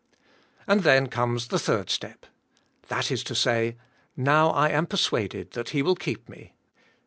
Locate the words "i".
4.49-4.69